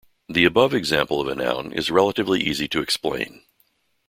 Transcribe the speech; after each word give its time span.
The 0.27 0.45
above 0.45 0.73
example 0.73 1.21
of 1.21 1.27
a 1.27 1.35
noun 1.35 1.71
is 1.73 1.91
relatively 1.91 2.41
easy 2.43 2.67
to 2.69 2.81
explain. 2.81 3.43